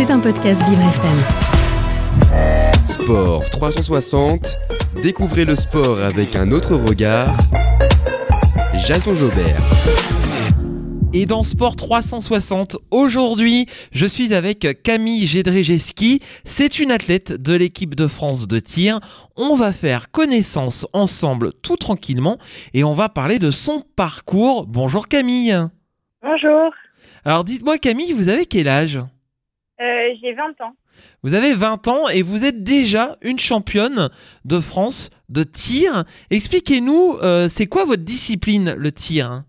C'est 0.00 0.10
un 0.10 0.18
podcast 0.18 0.66
Vivre 0.66 0.80
FM. 0.80 1.18
Sport 2.86 3.44
360. 3.50 4.56
Découvrez 5.02 5.44
le 5.44 5.54
sport 5.54 5.98
avec 6.00 6.36
un 6.36 6.52
autre 6.52 6.74
regard. 6.74 7.36
Jason 8.86 9.14
Jobert. 9.14 9.60
Et 11.12 11.26
dans 11.26 11.42
Sport 11.42 11.76
360, 11.76 12.78
aujourd'hui, 12.90 13.66
je 13.92 14.06
suis 14.06 14.32
avec 14.32 14.82
Camille 14.82 15.26
Jedrzejewski. 15.26 16.22
C'est 16.44 16.78
une 16.78 16.92
athlète 16.92 17.34
de 17.34 17.52
l'équipe 17.52 17.94
de 17.94 18.06
France 18.06 18.48
de 18.48 18.58
tir. 18.58 19.00
On 19.36 19.54
va 19.54 19.70
faire 19.74 20.10
connaissance 20.10 20.86
ensemble 20.94 21.52
tout 21.60 21.76
tranquillement 21.76 22.38
et 22.72 22.84
on 22.84 22.94
va 22.94 23.10
parler 23.10 23.38
de 23.38 23.50
son 23.50 23.84
parcours. 23.96 24.66
Bonjour 24.66 25.08
Camille. 25.08 25.54
Bonjour. 26.22 26.72
Alors 27.22 27.44
dites-moi 27.44 27.76
Camille, 27.76 28.14
vous 28.14 28.30
avez 28.30 28.46
quel 28.46 28.66
âge? 28.66 28.98
Euh, 29.80 30.14
J'ai 30.20 30.32
20 30.34 30.60
ans. 30.60 30.74
Vous 31.22 31.34
avez 31.34 31.54
20 31.54 31.88
ans 31.88 32.08
et 32.08 32.22
vous 32.22 32.44
êtes 32.44 32.62
déjà 32.62 33.16
une 33.22 33.38
championne 33.38 34.10
de 34.44 34.60
France 34.60 35.10
de 35.28 35.42
tir. 35.42 36.04
Expliquez-nous, 36.30 37.18
euh, 37.22 37.48
c'est 37.48 37.66
quoi 37.66 37.84
votre 37.84 38.02
discipline, 38.02 38.74
le 38.76 38.92
tir 38.92 39.42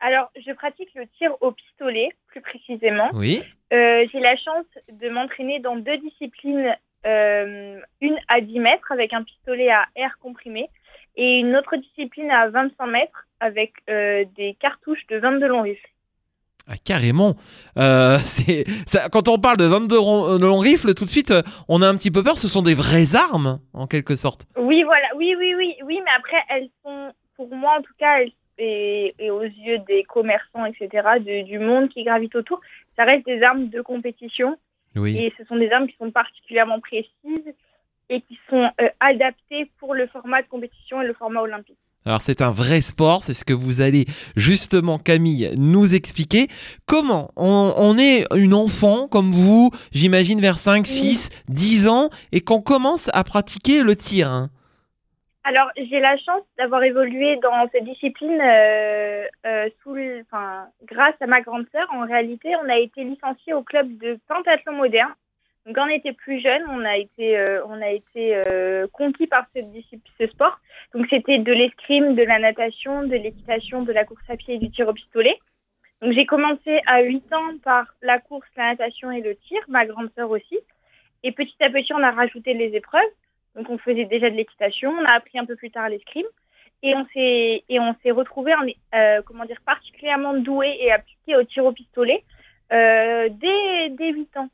Alors, 0.00 0.30
je 0.46 0.52
pratique 0.52 0.88
le 0.94 1.06
tir 1.18 1.32
au 1.42 1.52
pistolet, 1.52 2.08
plus 2.28 2.40
précisément. 2.40 3.10
Oui. 3.12 3.42
Euh, 3.72 4.06
J'ai 4.10 4.20
la 4.20 4.36
chance 4.36 4.64
de 4.90 5.08
m'entraîner 5.10 5.60
dans 5.60 5.76
deux 5.76 5.98
disciplines, 5.98 6.74
une 7.04 8.18
à 8.28 8.40
10 8.40 8.58
mètres 8.60 8.90
avec 8.92 9.12
un 9.12 9.24
pistolet 9.24 9.70
à 9.70 9.86
air 9.96 10.16
comprimé 10.22 10.70
et 11.16 11.40
une 11.40 11.56
autre 11.56 11.76
discipline 11.76 12.30
à 12.30 12.48
25 12.48 12.86
mètres 12.86 13.26
avec 13.40 13.72
des 13.88 14.56
cartouches 14.60 15.04
de 15.08 15.18
22 15.18 15.46
longs 15.48 15.62
rifles. 15.62 15.91
Ah, 16.68 16.74
carrément. 16.82 17.36
Euh, 17.76 18.18
ça- 18.86 19.08
quand 19.10 19.28
on 19.28 19.38
parle 19.38 19.56
de 19.56 19.64
22 19.64 19.98
ron- 19.98 20.38
de 20.38 20.44
longs 20.46 20.58
rifles, 20.58 20.94
tout 20.94 21.04
de 21.04 21.10
suite, 21.10 21.30
euh, 21.30 21.42
on 21.68 21.82
a 21.82 21.88
un 21.88 21.96
petit 21.96 22.10
peu 22.10 22.22
peur. 22.22 22.38
Ce 22.38 22.48
sont 22.48 22.62
des 22.62 22.74
vraies 22.74 23.14
armes, 23.14 23.58
en 23.72 23.86
quelque 23.86 24.16
sorte. 24.16 24.46
Oui, 24.56 24.82
voilà, 24.84 25.06
oui, 25.16 25.34
oui, 25.38 25.54
oui, 25.56 25.74
oui, 25.84 26.00
mais 26.04 26.10
après, 26.16 26.38
elles 26.48 26.68
sont, 26.84 27.12
pour 27.36 27.48
moi 27.54 27.76
en 27.78 27.82
tout 27.82 27.94
cas, 27.98 28.20
elles- 28.20 28.32
et, 28.58 29.14
et 29.18 29.30
aux 29.30 29.42
yeux 29.42 29.78
des 29.88 30.04
commerçants, 30.04 30.64
etc., 30.66 30.88
de- 31.18 31.42
du 31.44 31.58
monde 31.58 31.88
qui 31.88 32.04
gravite 32.04 32.34
autour, 32.36 32.60
ça 32.96 33.04
reste 33.04 33.24
des 33.26 33.42
armes 33.42 33.68
de 33.68 33.80
compétition. 33.80 34.56
Oui. 34.94 35.16
Et 35.16 35.32
ce 35.38 35.44
sont 35.46 35.56
des 35.56 35.70
armes 35.70 35.88
qui 35.88 35.96
sont 35.98 36.10
particulièrement 36.10 36.78
précises 36.78 37.54
et 38.10 38.20
qui 38.20 38.38
sont 38.50 38.68
euh, 38.80 38.88
adaptées 39.00 39.70
pour 39.80 39.94
le 39.94 40.06
format 40.06 40.42
de 40.42 40.48
compétition 40.48 41.00
et 41.00 41.06
le 41.06 41.14
format 41.14 41.40
olympique. 41.40 41.78
Alors 42.04 42.20
c'est 42.20 42.42
un 42.42 42.50
vrai 42.50 42.80
sport, 42.80 43.22
c'est 43.22 43.34
ce 43.34 43.44
que 43.44 43.52
vous 43.52 43.80
allez 43.80 44.06
justement 44.36 44.98
Camille 44.98 45.52
nous 45.56 45.94
expliquer. 45.94 46.48
Comment 46.86 47.30
on, 47.36 47.72
on 47.76 47.96
est 47.96 48.24
une 48.34 48.54
enfant 48.54 49.06
comme 49.06 49.30
vous, 49.32 49.70
j'imagine 49.92 50.40
vers 50.40 50.58
5, 50.58 50.84
6, 50.86 51.30
10 51.48 51.88
ans, 51.88 52.10
et 52.32 52.40
qu'on 52.40 52.60
commence 52.60 53.08
à 53.12 53.22
pratiquer 53.22 53.82
le 53.84 53.94
tir. 53.94 54.28
hein? 54.28 54.50
Alors, 55.44 55.68
j'ai 55.76 55.98
la 55.98 56.16
chance 56.18 56.42
d'avoir 56.56 56.84
évolué 56.84 57.36
dans 57.42 57.68
cette 57.72 57.84
discipline 57.84 58.38
euh, 58.40 59.24
euh, 59.44 59.68
sous 59.82 59.92
le- 59.92 60.22
enfin, 60.22 60.66
grâce 60.86 61.14
à 61.20 61.26
ma 61.26 61.40
grande 61.40 61.66
sœur. 61.72 61.86
En 61.92 62.06
réalité, 62.06 62.48
on 62.64 62.68
a 62.68 62.78
été 62.78 63.02
licencié 63.02 63.52
au 63.52 63.62
club 63.62 63.88
de 63.98 64.18
pentathlon 64.28 64.74
moderne. 64.76 65.10
Donc, 65.64 65.76
quand 65.76 65.86
on 65.86 65.88
était 65.88 66.12
plus 66.12 66.40
jeune, 66.40 66.62
on 66.68 66.84
a 66.84 66.96
été, 66.96 67.38
euh, 67.38 67.64
on 67.66 67.80
a 67.80 67.90
été 67.90 68.36
euh, 68.36 68.86
conquis 68.92 69.26
par 69.26 69.46
discipline, 69.54 70.00
ce 70.18 70.26
sport. 70.26 70.58
Donc, 70.94 71.06
c'était 71.08 71.38
de 71.38 71.52
l'escrime, 71.52 72.14
de 72.14 72.22
la 72.22 72.38
natation, 72.38 73.04
de 73.04 73.16
l'équitation, 73.16 73.82
de 73.82 73.92
la 73.92 74.04
course 74.04 74.28
à 74.28 74.36
pied 74.36 74.54
et 74.54 74.58
du 74.58 74.70
tir 74.70 74.88
au 74.88 74.92
pistolet. 74.92 75.38
Donc, 76.00 76.12
j'ai 76.14 76.26
commencé 76.26 76.80
à 76.86 77.02
8 77.02 77.32
ans 77.32 77.58
par 77.62 77.94
la 78.02 78.18
course, 78.18 78.48
la 78.56 78.70
natation 78.70 79.12
et 79.12 79.20
le 79.20 79.36
tir, 79.36 79.60
ma 79.68 79.86
grande 79.86 80.10
sœur 80.16 80.30
aussi. 80.30 80.58
Et 81.22 81.30
petit 81.30 81.54
à 81.60 81.70
petit, 81.70 81.92
on 81.92 82.02
a 82.02 82.10
rajouté 82.10 82.54
les 82.54 82.74
épreuves. 82.74 83.02
Donc 83.54 83.68
on 83.68 83.78
faisait 83.78 84.06
déjà 84.06 84.30
de 84.30 84.36
l'équitation, 84.36 84.90
on 84.90 85.04
a 85.04 85.12
appris 85.12 85.38
un 85.38 85.44
peu 85.44 85.56
plus 85.56 85.70
tard 85.70 85.88
l'escrime 85.88 86.26
et 86.82 86.94
on 86.94 87.06
s'est 87.12 87.64
et 87.68 87.80
on 87.80 87.94
s'est 88.02 88.10
retrouvé 88.10 88.52
euh, 88.94 89.22
comment 89.26 89.44
dire 89.44 89.60
particulièrement 89.64 90.34
doué 90.34 90.76
et 90.80 90.90
appliqué 90.90 91.36
au 91.36 91.44
tir 91.44 91.64
au 91.64 91.72
pistolet 91.72 92.24
euh, 92.72 93.28
dès 93.30 93.90
dès 93.90 94.12
8 94.12 94.36
ans. 94.38 94.48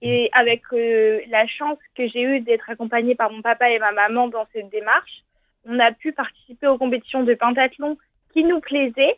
Et 0.00 0.30
avec 0.32 0.62
euh, 0.72 1.20
la 1.28 1.46
chance 1.46 1.78
que 1.96 2.06
j'ai 2.08 2.22
eue 2.22 2.40
d'être 2.40 2.70
accompagnée 2.70 3.14
par 3.14 3.32
mon 3.32 3.42
papa 3.42 3.70
et 3.70 3.78
ma 3.78 3.92
maman 3.92 4.28
dans 4.28 4.46
cette 4.52 4.70
démarche, 4.70 5.24
on 5.64 5.78
a 5.80 5.92
pu 5.92 6.12
participer 6.12 6.66
aux 6.68 6.78
compétitions 6.78 7.24
de 7.24 7.34
pentathlon 7.34 7.98
qui 8.32 8.44
nous 8.44 8.60
plaisaient, 8.60 9.16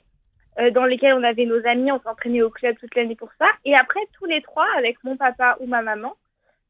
euh, 0.59 0.71
dans 0.71 0.85
lesquelles 0.85 1.15
on 1.15 1.23
avait 1.23 1.45
nos 1.45 1.65
amis, 1.67 1.93
on 1.93 2.01
s'entraînait 2.01 2.43
au 2.43 2.51
club 2.51 2.77
toute 2.79 2.95
l'année 2.95 3.17
pour 3.17 3.31
ça. 3.39 3.47
Et 3.65 3.75
après, 3.75 4.01
tous 4.19 4.25
les 4.25 4.43
trois, 4.43 4.67
avec 4.77 5.03
mon 5.05 5.17
papa 5.17 5.57
ou 5.61 5.67
ma 5.67 5.83
maman, 5.83 6.17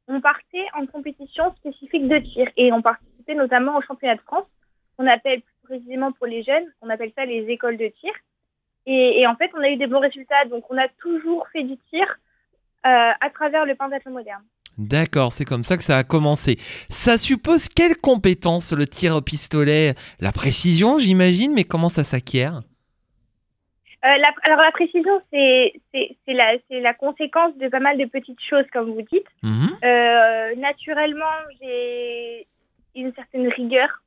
on 0.08 0.20
partait 0.20 0.66
en 0.74 0.86
compétition 0.86 1.54
spécifique 1.54 2.08
de 2.08 2.18
tir 2.18 2.48
et 2.56 2.72
on 2.72 2.82
participait 2.82 3.34
notamment 3.34 3.76
au 3.76 3.82
championnat 3.82 4.16
de 4.16 4.20
France. 4.22 4.46
On 4.98 5.06
appelle 5.06 5.40
plus 5.40 5.76
précisément 5.76 6.10
pour 6.12 6.26
les 6.26 6.42
jeunes, 6.42 6.66
on 6.82 6.90
appelle 6.90 7.12
ça 7.14 7.24
les 7.24 7.48
écoles 7.48 7.76
de 7.76 7.88
tir. 8.00 8.12
Et, 8.86 9.26
en 9.26 9.36
fait, 9.36 9.50
on 9.54 9.62
a 9.62 9.68
eu 9.68 9.76
des 9.76 9.86
bons 9.86 10.00
résultats. 10.00 10.44
Donc, 10.46 10.64
on 10.70 10.76
a 10.76 10.88
toujours 11.00 11.46
fait 11.52 11.62
du 11.62 11.76
tir 11.90 12.06
à 12.82 13.30
travers 13.34 13.66
le 13.66 13.74
pentathlon 13.74 14.12
moderne. 14.12 14.42
D'accord, 14.78 15.32
c'est 15.32 15.44
comme 15.44 15.64
ça 15.64 15.76
que 15.76 15.82
ça 15.82 15.98
a 15.98 16.04
commencé. 16.04 16.56
Ça 16.88 17.18
suppose 17.18 17.68
quelles 17.68 17.96
compétences 17.96 18.72
le 18.72 18.86
tir 18.86 19.14
au 19.14 19.20
pistolet? 19.20 19.94
La 20.20 20.32
précision, 20.32 20.98
j'imagine, 20.98 21.52
mais 21.52 21.64
comment 21.64 21.90
ça 21.90 22.04
s'acquiert? 22.04 22.62
Euh, 24.02 24.16
la- 24.16 24.32
alors, 24.44 24.62
la 24.62 24.72
précision, 24.72 25.20
c'est 25.30 25.74
la, 26.26 26.94
conséquence 26.94 27.54
de 27.58 27.68
pas 27.68 27.80
mal 27.80 27.98
de 27.98 28.06
petites 28.06 28.40
choses, 28.48 28.64
comme 28.72 28.90
vous 28.90 29.02
dites. 29.02 29.26
Mhm. 29.42 29.68
Euh, 29.84 30.54
naturellement, 30.56 31.26
j'ai 31.60 32.46
une 32.94 33.12
certaine 33.14 33.48
rigueur. 33.48 34.02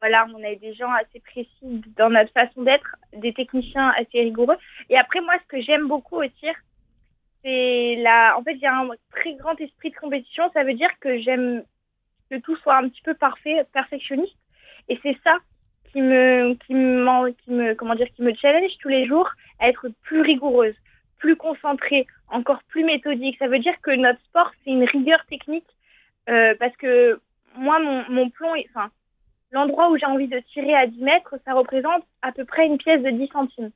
Voilà, 0.00 0.26
on 0.34 0.42
a 0.42 0.54
des 0.56 0.74
gens 0.74 0.90
assez 0.90 1.20
précis 1.20 1.82
dans 1.96 2.10
notre 2.10 2.32
façon 2.32 2.62
d'être, 2.62 2.96
des 3.16 3.32
techniciens 3.32 3.94
assez 3.96 4.20
rigoureux. 4.20 4.56
Et 4.90 4.98
après, 4.98 5.20
moi, 5.20 5.34
ce 5.44 5.46
que 5.56 5.62
j'aime 5.62 5.86
beaucoup 5.86 6.16
au 6.16 6.26
tir, 6.40 6.54
c'est 7.46 7.96
la. 8.00 8.36
En 8.36 8.42
fait, 8.42 8.58
j'ai 8.60 8.66
un 8.66 8.88
très 9.12 9.34
grand 9.34 9.58
esprit 9.60 9.90
de 9.90 9.96
compétition. 9.96 10.50
Ça 10.52 10.64
veut 10.64 10.74
dire 10.74 10.90
que 11.00 11.18
j'aime 11.20 11.62
que 12.30 12.36
tout 12.40 12.56
soit 12.56 12.76
un 12.76 12.88
petit 12.88 13.02
peu 13.02 13.14
parfait, 13.14 13.64
perfectionniste. 13.72 14.36
Et 14.88 14.98
c'est 15.02 15.16
ça 15.22 15.38
qui 15.92 16.02
me, 16.02 16.54
qui 16.66 16.74
me, 16.74 17.30
qui 17.30 17.50
me, 17.52 17.74
comment 17.74 17.94
dire, 17.94 18.08
qui 18.14 18.22
me 18.22 18.34
challenge 18.34 18.72
tous 18.80 18.88
les 18.88 19.06
jours 19.06 19.30
à 19.60 19.68
être 19.68 19.88
plus 20.02 20.22
rigoureuse, 20.22 20.74
plus 21.18 21.36
concentrée, 21.36 22.06
encore 22.28 22.62
plus 22.64 22.84
méthodique. 22.84 23.36
Ça 23.38 23.46
veut 23.46 23.60
dire 23.60 23.80
que 23.80 23.92
notre 23.92 24.20
sport, 24.24 24.50
c'est 24.64 24.72
une 24.72 24.84
rigueur 24.84 25.24
technique 25.26 25.68
euh, 26.28 26.54
parce 26.58 26.76
que 26.76 27.20
moi, 27.56 27.78
mon, 28.08 28.28
plomb, 28.30 28.54
enfin, 28.70 28.90
l'endroit 29.52 29.88
où 29.90 29.96
j'ai 29.96 30.06
envie 30.06 30.28
de 30.28 30.40
tirer 30.52 30.74
à 30.74 30.88
10 30.88 31.00
mètres, 31.00 31.36
ça 31.44 31.54
représente 31.54 32.04
à 32.22 32.32
peu 32.32 32.44
près 32.44 32.66
une 32.66 32.78
pièce 32.78 33.02
de 33.02 33.10
10 33.10 33.28
centimes. 33.28 33.70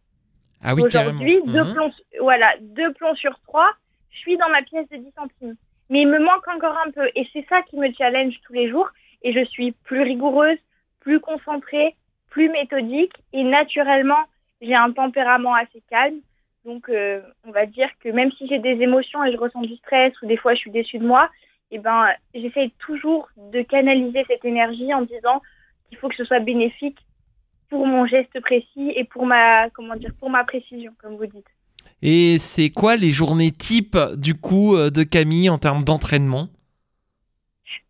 Ah 0.62 0.74
oui. 0.74 0.82
Aujourd'hui, 0.82 1.40
deux 1.46 1.64
Mhm. 1.64 1.72
plombs, 1.74 1.92
voilà, 2.20 2.52
deux 2.60 2.92
plombs 2.92 3.14
sur 3.14 3.38
trois, 3.46 3.70
je 4.10 4.18
suis 4.18 4.36
dans 4.36 4.48
ma 4.50 4.62
pièce 4.62 4.88
de 4.90 4.96
10 4.96 5.12
centimes. 5.16 5.56
Mais 5.88 6.02
il 6.02 6.08
me 6.08 6.18
manque 6.20 6.46
encore 6.48 6.76
un 6.86 6.90
peu. 6.90 7.08
Et 7.16 7.26
c'est 7.32 7.44
ça 7.48 7.62
qui 7.62 7.76
me 7.78 7.92
challenge 7.92 8.34
tous 8.46 8.52
les 8.52 8.68
jours. 8.68 8.88
Et 9.22 9.32
je 9.32 9.44
suis 9.46 9.72
plus 9.72 10.02
rigoureuse, 10.02 10.58
plus 11.00 11.18
concentrée, 11.20 11.96
plus 12.30 12.48
méthodique. 12.48 13.12
Et 13.32 13.42
naturellement, 13.42 14.20
j'ai 14.60 14.74
un 14.74 14.92
tempérament 14.92 15.54
assez 15.54 15.82
calme. 15.90 16.20
Donc, 16.64 16.88
euh, 16.90 17.20
on 17.44 17.50
va 17.52 17.66
dire 17.66 17.88
que 18.00 18.08
même 18.10 18.30
si 18.32 18.46
j'ai 18.46 18.58
des 18.58 18.80
émotions 18.82 19.24
et 19.24 19.32
je 19.32 19.36
ressens 19.38 19.62
du 19.62 19.74
stress 19.76 20.12
ou 20.22 20.26
des 20.26 20.36
fois 20.36 20.52
je 20.54 20.60
suis 20.60 20.70
déçue 20.70 20.98
de 20.98 21.06
moi, 21.06 21.30
eh 21.70 21.78
ben, 21.78 22.08
j'essaye 22.34 22.70
toujours 22.78 23.28
de 23.36 23.62
canaliser 23.62 24.24
cette 24.28 24.44
énergie 24.44 24.92
en 24.92 25.02
disant 25.02 25.40
qu'il 25.88 25.96
faut 25.98 26.08
que 26.08 26.16
ce 26.16 26.24
soit 26.24 26.40
bénéfique 26.40 26.98
pour 27.70 27.86
mon 27.86 28.04
geste 28.06 28.38
précis 28.40 28.92
et 28.96 29.04
pour 29.04 29.24
ma, 29.24 29.70
comment 29.70 29.96
dire, 29.96 30.12
pour 30.18 30.28
ma 30.28 30.44
précision, 30.44 30.92
comme 31.00 31.16
vous 31.16 31.26
dites. 31.26 31.46
Et 32.02 32.38
c'est 32.38 32.70
quoi 32.70 32.96
les 32.96 33.10
journées 33.10 33.52
types 33.52 33.96
du 34.16 34.34
coup 34.34 34.74
euh, 34.74 34.90
de 34.90 35.02
Camille 35.02 35.48
en 35.48 35.58
termes 35.58 35.84
d'entraînement? 35.84 36.48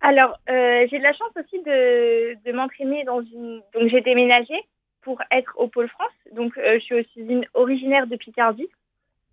Alors, 0.00 0.38
euh, 0.48 0.86
j'ai 0.90 0.98
de 0.98 1.02
la 1.02 1.12
chance 1.14 1.30
aussi 1.36 1.62
de, 1.62 2.34
de 2.44 2.52
m'entraîner 2.52 3.04
dans 3.04 3.20
une. 3.22 3.62
Donc, 3.74 3.88
j'ai 3.90 4.00
déménagé 4.00 4.54
pour 5.02 5.20
être 5.30 5.52
au 5.56 5.68
Pôle 5.68 5.88
France. 5.88 6.12
Donc, 6.34 6.56
euh, 6.58 6.74
je 6.74 6.84
suis 6.84 6.94
aussi 6.94 7.20
une- 7.20 7.46
originaire 7.54 8.06
de 8.06 8.16
Picardie. 8.16 8.68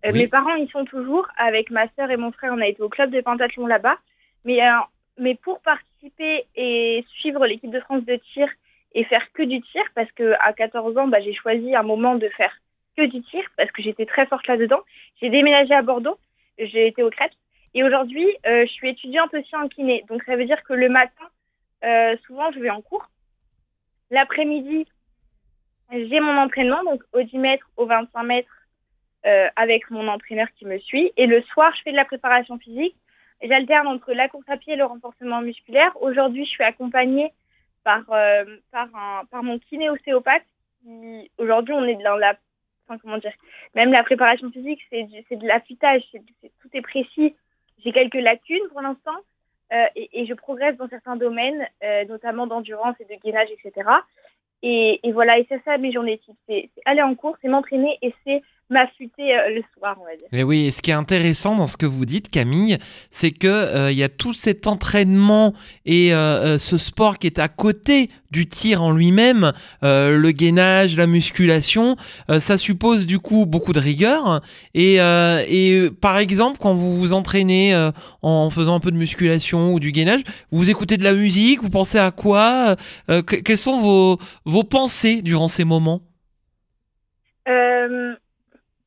Euh, 0.04 0.10
Oui. 0.12 0.20
Mes 0.20 0.28
parents 0.28 0.54
y 0.56 0.68
sont 0.68 0.84
toujours. 0.84 1.26
Avec 1.36 1.70
ma 1.70 1.88
sœur 1.96 2.10
et 2.10 2.16
mon 2.16 2.32
frère, 2.32 2.52
on 2.54 2.60
a 2.60 2.66
été 2.66 2.82
au 2.82 2.88
club 2.88 3.10
de 3.10 3.20
pentathlon 3.20 3.66
là-bas. 3.66 3.96
Mais, 4.44 4.60
mais 5.18 5.34
pour 5.34 5.60
participer 5.60 6.44
et 6.54 7.04
suivre 7.18 7.44
l'équipe 7.46 7.70
de 7.70 7.80
France 7.80 8.04
de 8.04 8.18
tir 8.32 8.48
et 8.92 9.04
faire 9.04 9.30
que 9.32 9.42
du 9.42 9.60
tir, 9.60 9.82
parce 9.94 10.10
que 10.12 10.34
à 10.40 10.52
14 10.52 10.96
ans, 10.96 11.08
bah, 11.08 11.20
j'ai 11.20 11.34
choisi 11.34 11.74
un 11.74 11.82
moment 11.82 12.14
de 12.14 12.28
faire 12.30 12.52
que 12.96 13.04
du 13.04 13.22
tir 13.22 13.44
parce 13.56 13.70
que 13.70 13.82
j'étais 13.82 14.06
très 14.06 14.26
forte 14.26 14.46
là-dedans. 14.46 14.80
J'ai 15.20 15.30
déménagé 15.30 15.74
à 15.74 15.82
Bordeaux. 15.82 16.18
J'ai 16.58 16.88
été 16.88 17.02
au 17.02 17.10
Crêpes. 17.10 17.32
Et 17.74 17.84
aujourd'hui, 17.84 18.26
euh, 18.46 18.66
je 18.66 18.72
suis 18.72 18.88
étudiante 18.88 19.32
aussi 19.34 19.54
en 19.54 19.68
kiné. 19.68 20.04
Donc, 20.08 20.22
ça 20.24 20.36
veut 20.36 20.46
dire 20.46 20.62
que 20.64 20.72
le 20.72 20.88
matin, 20.88 21.24
euh, 21.84 22.16
souvent, 22.26 22.50
je 22.52 22.58
vais 22.58 22.70
en 22.70 22.80
cours. 22.80 23.08
L'après-midi, 24.10 24.86
j'ai 25.92 26.20
mon 26.20 26.36
entraînement, 26.38 26.82
donc 26.82 27.02
au 27.12 27.22
10 27.22 27.38
mètres, 27.38 27.68
au 27.76 27.86
25 27.86 28.22
mètres, 28.22 28.54
avec 29.56 29.90
mon 29.90 30.08
entraîneur 30.08 30.46
qui 30.58 30.64
me 30.64 30.78
suit. 30.78 31.12
Et 31.18 31.26
le 31.26 31.42
soir, 31.42 31.70
je 31.76 31.82
fais 31.82 31.90
de 31.90 31.96
la 31.96 32.06
préparation 32.06 32.56
physique. 32.58 32.96
J'alterne 33.42 33.86
entre 33.86 34.12
la 34.14 34.28
course 34.28 34.48
à 34.48 34.56
pied 34.56 34.72
et 34.72 34.76
le 34.76 34.86
renforcement 34.86 35.42
musculaire. 35.42 35.92
Aujourd'hui, 36.00 36.46
je 36.46 36.50
suis 36.50 36.64
accompagnée 36.64 37.30
par, 37.88 38.04
par, 38.70 38.88
un, 38.94 39.24
par 39.30 39.42
mon 39.42 39.58
kiné-ostéopathe. 39.58 40.44
Aujourd'hui, 41.38 41.72
on 41.72 41.84
est 41.84 42.02
dans 42.04 42.16
la 42.16 42.34
comment 43.02 43.18
dire, 43.18 43.32
même 43.74 43.92
la 43.92 44.02
préparation 44.02 44.50
physique, 44.50 44.80
c'est 44.90 45.04
de 45.04 45.46
l'affûtage, 45.46 46.02
tout 46.12 46.68
est 46.72 46.82
précis. 46.82 47.34
J'ai 47.84 47.92
quelques 47.92 48.14
lacunes 48.14 48.66
pour 48.70 48.80
l'instant 48.80 49.16
euh, 49.72 49.84
et, 49.94 50.26
je 50.26 50.34
progresse 50.34 50.76
dans 50.76 50.88
certains 50.88 51.16
domaines, 51.16 51.66
euh, 51.84 52.04
notamment 52.06 52.46
d'endurance 52.46 52.96
et 53.00 53.04
de 53.04 53.20
gainage, 53.22 53.48
etc. 53.50 53.88
Et, 54.62 55.00
voilà, 55.12 55.38
et 55.38 55.46
c'est 55.48 55.62
ça 55.64 55.78
mes 55.78 55.92
journées 55.92 56.18
type. 56.18 56.36
C'est 56.48 56.70
aller 56.84 57.02
en 57.02 57.14
cours, 57.14 57.36
c'est 57.40 57.48
m'entraîner 57.48 57.98
et 58.02 58.14
c'est 58.24 58.42
m'affûter 58.70 59.34
euh, 59.34 59.54
le 59.54 59.62
soir, 59.76 59.96
on 60.00 60.04
va 60.04 60.16
dire. 60.16 60.28
Et 60.32 60.42
oui, 60.42 60.66
et 60.66 60.70
ce 60.70 60.82
qui 60.82 60.90
est 60.90 60.94
intéressant 60.94 61.56
dans 61.56 61.66
ce 61.66 61.76
que 61.76 61.86
vous 61.86 62.04
dites, 62.04 62.30
Camille, 62.30 62.78
c'est 63.10 63.30
que 63.30 63.46
euh, 63.48 63.90
il 63.90 63.96
y 63.96 64.02
a 64.02 64.08
tout 64.08 64.34
cet 64.34 64.66
entraînement 64.66 65.54
et 65.86 66.12
euh, 66.14 66.58
ce 66.58 66.76
sport 66.76 67.18
qui 67.18 67.26
est 67.26 67.38
à 67.38 67.48
côté 67.48 68.10
du 68.30 68.46
tir 68.46 68.82
en 68.82 68.92
lui-même, 68.92 69.52
le 69.80 70.30
gainage, 70.32 70.96
la 70.98 71.06
musculation, 71.06 71.96
ça 72.38 72.58
suppose 72.58 73.06
du 73.06 73.18
coup 73.18 73.46
beaucoup 73.46 73.72
de 73.72 73.80
rigueur. 73.80 74.40
Et, 74.74 74.96
et 74.96 75.90
par 76.02 76.18
exemple, 76.18 76.58
quand 76.60 76.74
vous 76.74 76.94
vous 76.98 77.14
entraînez 77.14 77.74
en 78.20 78.50
faisant 78.50 78.74
un 78.74 78.80
peu 78.80 78.90
de 78.90 78.98
musculation 78.98 79.72
ou 79.72 79.80
du 79.80 79.92
gainage, 79.92 80.20
vous 80.50 80.68
écoutez 80.68 80.98
de 80.98 81.04
la 81.04 81.14
musique, 81.14 81.62
vous 81.62 81.70
pensez 81.70 81.96
à 81.96 82.10
quoi 82.10 82.76
Quelles 83.26 83.56
sont 83.56 83.80
vos, 83.80 84.18
vos 84.44 84.64
pensées 84.64 85.22
durant 85.22 85.48
ces 85.48 85.64
moments? 85.64 86.02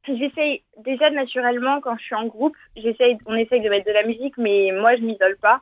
J'essaye 0.07 0.63
déjà 0.77 1.09
naturellement 1.11 1.79
quand 1.79 1.95
je 1.97 2.03
suis 2.03 2.15
en 2.15 2.25
groupe, 2.25 2.57
j'essaye, 2.75 3.17
on 3.27 3.35
essaye 3.35 3.61
de 3.61 3.69
mettre 3.69 3.85
de 3.85 3.91
la 3.91 4.03
musique, 4.03 4.35
mais 4.37 4.71
moi 4.73 4.95
je 4.95 5.01
m'isole 5.01 5.37
pas. 5.37 5.61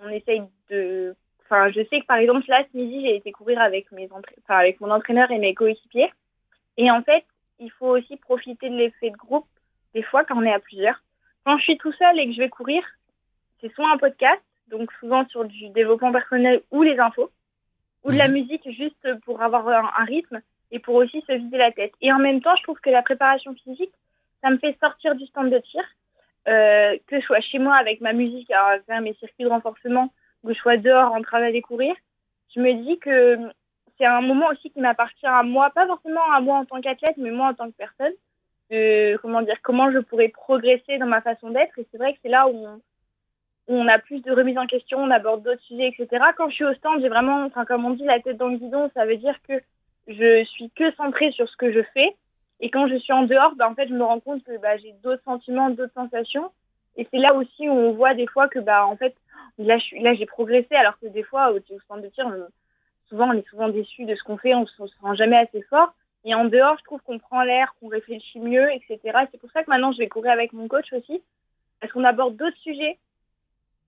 On 0.00 0.08
essaye 0.08 0.42
de, 0.70 1.14
enfin 1.44 1.70
je 1.70 1.84
sais 1.90 2.00
que 2.00 2.06
par 2.06 2.16
exemple 2.16 2.44
là 2.48 2.64
ce 2.72 2.76
midi 2.76 3.02
j'ai 3.02 3.16
été 3.16 3.32
courir 3.32 3.60
avec 3.60 3.92
mes 3.92 4.08
enfin, 4.10 4.56
avec 4.58 4.80
mon 4.80 4.90
entraîneur 4.90 5.30
et 5.30 5.38
mes 5.38 5.54
coéquipiers, 5.54 6.10
et 6.78 6.90
en 6.90 7.02
fait 7.02 7.24
il 7.58 7.70
faut 7.70 7.88
aussi 7.88 8.16
profiter 8.16 8.70
de 8.70 8.76
l'effet 8.76 9.10
de 9.10 9.16
groupe 9.16 9.46
des 9.94 10.02
fois 10.02 10.24
quand 10.24 10.38
on 10.38 10.42
est 10.42 10.52
à 10.52 10.58
plusieurs. 10.58 11.02
Quand 11.44 11.58
je 11.58 11.64
suis 11.64 11.78
tout 11.78 11.92
seul 11.92 12.18
et 12.18 12.26
que 12.26 12.32
je 12.32 12.40
vais 12.40 12.48
courir, 12.48 12.82
c'est 13.60 13.72
soit 13.74 13.90
un 13.90 13.98
podcast, 13.98 14.42
donc 14.68 14.90
souvent 15.00 15.26
sur 15.28 15.44
du 15.44 15.68
développement 15.70 16.12
personnel 16.12 16.62
ou 16.70 16.82
les 16.82 16.98
infos, 16.98 17.30
ou 18.04 18.12
de 18.12 18.16
la 18.16 18.28
mhm. 18.28 18.34
musique 18.34 18.70
juste 18.70 19.06
pour 19.24 19.42
avoir 19.42 19.68
un 19.68 20.04
rythme 20.04 20.40
et 20.70 20.78
pour 20.78 20.96
aussi 20.96 21.22
se 21.26 21.32
vider 21.32 21.58
la 21.58 21.72
tête. 21.72 21.92
Et 22.00 22.12
en 22.12 22.18
même 22.18 22.40
temps, 22.40 22.56
je 22.56 22.62
trouve 22.62 22.80
que 22.80 22.90
la 22.90 23.02
préparation 23.02 23.54
physique, 23.54 23.92
ça 24.42 24.50
me 24.50 24.58
fait 24.58 24.76
sortir 24.80 25.14
du 25.14 25.26
stand 25.26 25.50
de 25.50 25.58
tir, 25.58 25.82
euh, 26.48 26.96
que 27.06 27.20
je 27.20 27.24
sois 27.26 27.40
chez 27.40 27.58
moi 27.58 27.76
avec 27.76 28.00
ma 28.00 28.12
musique 28.12 28.50
à 28.50 28.78
faire 28.86 29.00
mes 29.00 29.14
circuits 29.14 29.44
de 29.44 29.48
renforcement, 29.48 30.12
que 30.44 30.52
je 30.52 30.58
sois 30.58 30.76
dehors 30.76 31.12
en 31.12 31.22
train 31.22 31.40
d'aller 31.40 31.62
courir. 31.62 31.94
Je 32.54 32.60
me 32.60 32.72
dis 32.84 32.98
que 32.98 33.38
c'est 33.98 34.06
un 34.06 34.20
moment 34.20 34.48
aussi 34.48 34.70
qui 34.70 34.80
m'appartient 34.80 35.26
à 35.26 35.42
moi, 35.42 35.70
pas 35.70 35.86
forcément 35.86 36.32
à 36.32 36.40
moi 36.40 36.58
en 36.58 36.64
tant 36.64 36.80
qu'athlète, 36.80 37.16
mais 37.16 37.30
moi 37.30 37.48
en 37.48 37.54
tant 37.54 37.70
que 37.70 37.76
personne. 37.76 38.12
De, 38.70 39.16
comment 39.18 39.42
dire, 39.42 39.56
comment 39.62 39.92
je 39.92 39.98
pourrais 39.98 40.28
progresser 40.28 40.98
dans 40.98 41.06
ma 41.06 41.20
façon 41.20 41.50
d'être. 41.50 41.78
Et 41.78 41.86
c'est 41.90 41.98
vrai 41.98 42.14
que 42.14 42.18
c'est 42.22 42.28
là 42.28 42.48
où 42.48 42.66
on, 43.68 43.88
a 43.88 43.98
plus 44.00 44.20
de 44.22 44.32
remise 44.32 44.58
en 44.58 44.66
question, 44.66 44.98
on 44.98 45.10
aborde 45.10 45.44
d'autres 45.44 45.62
sujets, 45.62 45.88
etc. 45.88 46.24
Quand 46.36 46.48
je 46.48 46.54
suis 46.54 46.64
au 46.64 46.74
stand, 46.74 47.00
j'ai 47.00 47.08
vraiment, 47.08 47.44
enfin, 47.44 47.64
comme 47.64 47.84
on 47.84 47.90
dit, 47.90 48.04
la 48.04 48.20
tête 48.20 48.36
dans 48.36 48.48
le 48.48 48.58
guidon. 48.58 48.90
Ça 48.94 49.06
veut 49.06 49.16
dire 49.16 49.36
que 49.48 49.54
je 50.06 50.44
suis 50.44 50.70
que 50.70 50.92
centrée 50.94 51.30
sur 51.32 51.48
ce 51.48 51.56
que 51.56 51.72
je 51.72 51.82
fais. 51.94 52.14
Et 52.60 52.70
quand 52.70 52.88
je 52.88 52.96
suis 52.96 53.12
en 53.12 53.24
dehors, 53.24 53.54
bah, 53.56 53.68
en 53.68 53.74
fait, 53.74 53.88
je 53.88 53.94
me 53.94 54.04
rends 54.04 54.20
compte 54.20 54.42
que 54.44 54.56
bah, 54.58 54.76
j'ai 54.78 54.92
d'autres 55.02 55.22
sentiments, 55.24 55.70
d'autres 55.70 55.92
sensations. 55.94 56.50
Et 56.96 57.06
c'est 57.10 57.18
là 57.18 57.34
aussi 57.34 57.68
où 57.68 57.72
on 57.72 57.92
voit 57.92 58.14
des 58.14 58.26
fois 58.26 58.48
que, 58.48 58.58
bah, 58.58 58.86
en 58.86 58.96
fait, 58.96 59.14
là, 59.58 59.78
j'ai 59.78 60.26
progressé, 60.26 60.74
alors 60.74 60.98
que 60.98 61.06
des 61.06 61.22
fois, 61.22 61.52
au, 61.52 61.56
au 61.56 61.80
centre 61.88 62.02
de 62.02 62.08
tir, 62.08 62.32
souvent, 63.08 63.28
on 63.28 63.34
est 63.34 63.48
souvent 63.48 63.68
déçu 63.68 64.04
de 64.04 64.14
ce 64.14 64.22
qu'on 64.22 64.38
fait, 64.38 64.54
on 64.54 64.62
ne 64.62 64.66
se 64.66 65.00
rend 65.00 65.14
jamais 65.14 65.36
assez 65.36 65.62
fort. 65.62 65.94
Et 66.24 66.34
en 66.34 66.44
dehors, 66.44 66.76
je 66.78 66.84
trouve 66.84 67.00
qu'on 67.02 67.18
prend 67.18 67.42
l'air, 67.42 67.74
qu'on 67.78 67.88
réfléchit 67.88 68.40
mieux, 68.40 68.68
etc. 68.72 68.98
C'est 69.30 69.40
pour 69.40 69.50
ça 69.52 69.62
que 69.62 69.70
maintenant, 69.70 69.92
je 69.92 69.98
vais 69.98 70.08
courir 70.08 70.32
avec 70.32 70.52
mon 70.52 70.66
coach 70.66 70.92
aussi, 70.92 71.22
parce 71.80 71.92
qu'on 71.92 72.04
aborde 72.04 72.36
d'autres 72.36 72.56
sujets. 72.58 72.98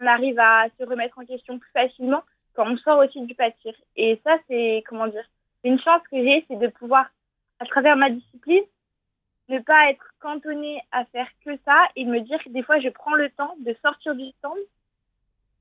On 0.01 0.07
arrive 0.07 0.39
à 0.39 0.67
se 0.79 0.85
remettre 0.85 1.19
en 1.19 1.25
question 1.25 1.59
plus 1.59 1.71
facilement 1.73 2.23
quand 2.55 2.71
on 2.71 2.77
sort 2.77 2.99
aussi 2.99 3.21
du 3.23 3.35
pâtir. 3.35 3.75
Et 3.97 4.21
ça, 4.25 4.37
c'est, 4.47 4.85
comment 4.87 5.09
dire, 5.09 5.25
une 5.65 5.81
chance 5.81 6.03
que 6.11 6.17
j'ai, 6.17 6.45
c'est 6.49 6.59
de 6.59 6.69
pouvoir, 6.69 7.07
à 7.59 7.67
travers 7.67 7.97
ma 7.97 8.11
discipline, 8.11 8.65
ne 9.49 9.59
pas 9.61 9.91
être 9.91 10.05
cantonnée 10.21 10.81
à 10.93 11.05
faire 11.07 11.29
que 11.45 11.57
ça 11.65 11.87
et 11.97 12.05
me 12.05 12.21
dire 12.21 12.43
que 12.45 12.51
des 12.51 12.63
fois, 12.63 12.81
je 12.81 12.89
prends 12.89 13.15
le 13.15 13.31
temps 13.31 13.55
de 13.61 13.75
sortir 13.83 14.15
du 14.15 14.29
stand, 14.39 14.59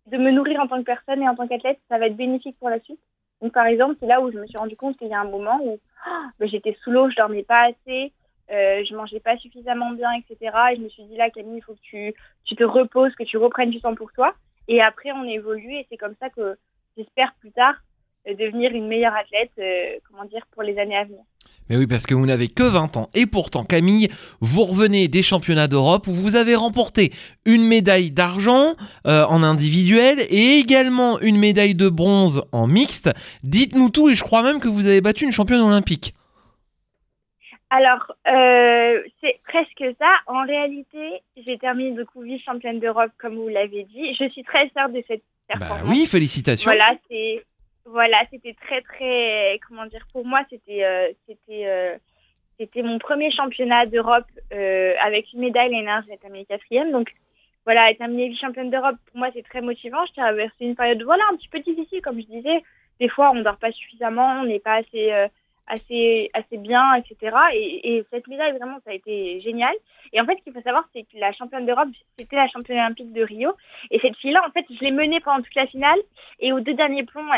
de 0.08 0.18
me 0.18 0.32
nourrir 0.32 0.60
en 0.60 0.68
tant 0.68 0.80
que 0.80 0.86
personne 0.86 1.22
et 1.22 1.30
en 1.30 1.36
tant 1.36 1.48
qu'athlète. 1.48 1.80
Ça 1.90 1.98
va 1.98 2.08
être 2.08 2.18
bénéfique 2.18 2.58
pour 2.60 2.70
la 2.70 2.80
suite. 2.82 3.00
Donc, 3.42 3.54
par 3.54 3.66
exemple, 3.66 3.96
c'est 4.00 4.08
là 4.08 4.22
où 4.22 4.32
je 4.32 4.38
me 4.38 4.48
suis 4.48 4.58
rendu 4.58 4.76
compte 4.76 4.98
qu'il 4.98 5.08
y 5.08 5.14
a 5.14 5.20
un 5.20 5.30
moment 5.30 5.60
où 5.62 5.80
oh, 6.08 6.10
ben, 6.40 6.50
j'étais 6.50 6.76
sous 6.84 6.92
l'eau, 6.92 7.10
je 7.10 7.16
dormais 7.16 7.44
pas 7.44 7.68
assez, 7.68 8.12
euh, 8.52 8.84
je 8.84 8.96
mangeais 8.96 9.20
pas 9.20 9.38
suffisamment 9.38 9.92
bien, 9.92 10.12
etc. 10.14 10.56
Et 10.72 10.76
je 10.78 10.82
me 10.82 10.90
suis 10.90 11.04
dit 11.04 11.18
là, 11.18 11.30
Camille, 11.30 11.58
il 11.58 11.64
faut 11.64 11.76
que 11.76 11.82
tu, 11.82 12.14
tu 12.46 12.56
te 12.56 12.64
reposes, 12.64 13.14
que 13.16 13.24
tu 13.24 13.38
reprennes 13.38 13.70
du 13.70 13.80
temps 13.80 13.96
pour 13.96 14.12
toi. 14.12 14.34
Et 14.68 14.82
après, 14.82 15.12
on 15.12 15.24
évolue 15.24 15.74
et 15.74 15.86
c'est 15.90 15.98
comme 15.98 16.16
ça 16.20 16.30
que 16.30 16.58
j'espère 16.98 17.34
plus 17.40 17.52
tard 17.52 17.76
devenir 18.34 18.72
une 18.72 18.88
meilleure 18.88 19.14
athlète, 19.16 19.52
euh, 19.60 19.98
comment 20.10 20.26
dire, 20.26 20.46
pour 20.54 20.64
les 20.64 20.78
années 20.78 20.98
à 20.98 21.04
venir. 21.04 21.22
Mais 21.70 21.78
oui, 21.78 21.88
parce 21.88 22.06
que 22.06 22.14
vous 22.14 22.26
n'avez 22.26 22.48
que 22.48 22.64
20 22.64 22.98
ans. 22.98 23.10
Et 23.14 23.26
pourtant, 23.26 23.64
Camille, 23.64 24.10
vous 24.40 24.64
revenez 24.64 25.08
des 25.08 25.24
championnats 25.24 25.68
d'Europe 25.68 26.08
où 26.08 26.14
vous 26.14 26.36
avez 26.36 26.56
remporté 26.56 27.12
une 27.46 27.64
médaille 27.64 28.12
d'argent 28.12 28.76
euh, 29.06 29.26
en 29.26 29.44
individuel 29.44 30.20
et 30.30 30.60
également 30.60 31.20
une 31.20 31.38
médaille 31.38 31.76
de 31.76 31.90
bronze 31.90 32.44
en 32.52 32.68
mixte. 32.68 33.10
Dites-nous 33.44 33.90
tout 33.90 34.10
et 34.10 34.16
je 34.16 34.24
crois 34.24 34.44
même 34.44 34.60
que 34.60 34.70
vous 34.70 34.88
avez 34.88 35.02
battu 35.02 35.26
une 35.26 35.32
championne 35.32 35.62
olympique. 35.62 36.14
Alors, 37.70 38.16
euh, 38.28 39.02
c'est 39.20 39.40
presque 39.46 39.84
ça. 40.00 40.08
En 40.28 40.46
réalité, 40.46 41.22
j'ai 41.46 41.58
terminé 41.58 41.92
de 41.92 42.04
coup 42.06 42.22
vice-championne 42.22 42.80
d'Europe, 42.80 43.12
comme 43.18 43.36
vous 43.36 43.50
l'avez 43.50 43.84
dit. 43.84 44.16
Je 44.18 44.30
suis 44.30 44.44
très 44.44 44.70
fière 44.70 44.88
de 44.88 45.04
cette 45.06 45.24
bah 45.50 45.56
performance. 45.60 45.84
Bah 45.84 45.90
oui, 45.90 46.06
félicitations. 46.06 46.72
Voilà, 46.72 46.96
c'est 47.10 47.44
voilà, 47.90 48.18
c'était 48.30 48.54
très 48.54 48.82
très 48.82 49.60
comment 49.68 49.86
dire 49.86 50.06
pour 50.12 50.26
moi 50.26 50.42
c'était 50.50 50.84
euh, 50.84 51.10
c'était 51.26 51.68
euh, 51.68 51.98
c'était 52.60 52.82
mon 52.82 53.00
premier 53.00 53.32
championnat 53.32 53.86
d'Europe 53.86 54.28
euh, 54.54 54.94
avec 55.02 55.32
une 55.32 55.40
médaille 55.40 55.72
l'année 55.72 55.86
dernière, 55.86 56.04
j'ai 56.08 56.18
terminé 56.18 56.46
quatrième 56.46 56.92
donc 56.92 57.10
voilà, 57.66 57.90
être 57.92 57.98
terminé 57.98 58.30
vice-championne 58.30 58.70
d'Europe 58.70 58.98
pour 59.08 59.18
moi 59.18 59.30
c'est 59.34 59.44
très 59.44 59.62
motivant. 59.62 60.06
Je 60.08 60.14
traversé 60.14 60.56
une 60.62 60.76
période 60.76 61.02
voilà 61.04 61.24
un 61.32 61.38
petit 61.38 61.50
peu 61.50 61.60
difficile 61.60 62.02
comme 62.02 62.20
je 62.20 62.26
disais. 62.28 62.64
Des 63.00 63.10
fois 63.10 63.32
on 63.34 63.42
dort 63.42 63.58
pas 63.58 63.72
suffisamment, 63.72 64.42
on 64.42 64.46
n'est 64.46 64.60
pas 64.60 64.76
assez 64.76 65.12
assez 65.68 66.30
assez 66.34 66.58
bien, 66.58 66.96
etc. 66.96 67.36
Et, 67.54 67.98
et, 67.98 68.06
cette 68.12 68.28
médaille 68.28 68.58
vraiment 68.58 68.80
ça 68.86 68.92
a 68.92 68.94
été 68.94 69.40
génial. 69.42 69.74
Et 70.14 70.22
en 70.22 70.26
fait, 70.26 70.38
ce 70.38 70.44
qu'il 70.44 70.54
faut 70.54 70.62
savoir, 70.62 70.88
c'est 70.94 71.04
que 71.04 71.18
la 71.18 71.34
championne 71.34 71.66
d'Europe, 71.66 71.90
c'était 72.18 72.38
la 72.38 72.48
championne 72.48 72.78
olympique 72.78 73.12
de 73.12 73.22
Rio. 73.22 73.52
Et 73.92 74.00
cette 74.00 74.16
fille-là, 74.16 74.42
en 74.48 74.52
fait, 74.52 74.66
je 74.70 74.80
l'ai 74.80 74.92
menée 74.92 75.20
pendant 75.20 75.44
toute 75.44 75.56
la 75.56 75.68
finale. 75.68 76.00
Et 76.40 76.54
aux 76.54 76.62
deux 76.62 76.74
derniers 76.74 77.04
plombs, 77.04 77.30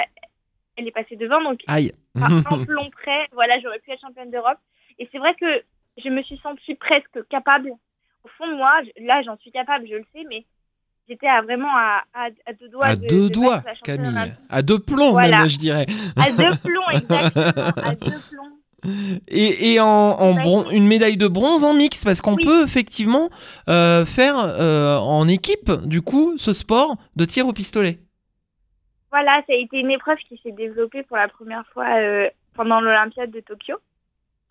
elle 0.79 0.87
est 0.87 0.91
passée 0.91 1.15
devant, 1.15 1.41
donc 1.43 1.59
Aïe. 1.67 1.91
un 2.15 2.41
plomb 2.65 2.89
près, 2.91 3.27
voilà, 3.33 3.59
j'aurais 3.59 3.79
pu 3.79 3.91
être 3.91 4.01
championne 4.01 4.31
d'Europe. 4.31 4.57
Et 4.97 5.07
c'est 5.11 5.17
vrai 5.17 5.35
que 5.35 5.63
je 6.03 6.09
me 6.09 6.23
suis 6.23 6.37
sentie 6.37 6.75
presque 6.75 7.27
capable. 7.29 7.71
Au 8.23 8.27
fond 8.37 8.47
de 8.47 8.55
moi, 8.55 8.71
là, 9.01 9.21
j'en 9.23 9.37
suis 9.37 9.51
capable, 9.51 9.87
je 9.87 9.95
le 9.95 10.05
sais, 10.13 10.23
mais 10.29 10.45
j'étais 11.07 11.27
à 11.27 11.41
vraiment 11.41 11.75
à, 11.75 12.03
à, 12.13 12.53
deux 12.53 12.69
doigts. 12.69 12.87
À 12.87 12.95
deux 12.95 13.29
doigts, 13.29 13.63
Camille. 13.83 14.33
À 14.49 14.61
deux 14.61 14.79
plombs, 14.79 15.15
même, 15.15 15.47
je 15.47 15.57
dirais. 15.57 15.85
À 16.15 16.31
deux 16.31 16.57
plombs, 16.63 16.89
exactement. 16.91 17.71
à 17.83 17.95
deux 17.95 18.19
plombs. 18.29 18.59
Et, 19.27 19.73
et 19.73 19.79
en, 19.81 19.85
en 19.85 20.69
une 20.69 20.87
médaille 20.87 21.17
de 21.17 21.27
bronze 21.27 21.65
en 21.65 21.73
mixte, 21.73 22.05
parce 22.05 22.21
qu'on 22.21 22.37
peut 22.37 22.63
effectivement 22.63 23.29
euh, 23.69 24.05
faire 24.05 24.37
euh, 24.37 24.97
en 24.97 25.27
équipe, 25.27 25.69
du 25.83 26.01
coup, 26.01 26.37
ce 26.37 26.53
sport 26.53 26.95
de 27.17 27.25
tir 27.25 27.45
au 27.47 27.51
pistolet. 27.51 27.99
Voilà, 29.11 29.41
ça 29.47 29.53
a 29.53 29.55
été 29.55 29.79
une 29.79 29.91
épreuve 29.91 30.19
qui 30.19 30.37
s'est 30.37 30.51
développée 30.51 31.03
pour 31.03 31.17
la 31.17 31.27
première 31.27 31.65
fois 31.67 31.99
euh, 31.99 32.29
pendant 32.53 32.79
l'Olympiade 32.79 33.31
de 33.31 33.39
Tokyo. 33.39 33.77